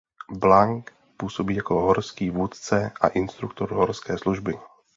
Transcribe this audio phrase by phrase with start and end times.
[0.31, 0.85] Blanc
[1.17, 4.53] působí jako horský vůdce a instruktor horské služby.